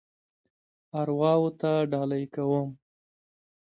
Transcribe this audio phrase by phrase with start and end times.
[0.99, 2.67] ارواوو ته ډالۍ کوم.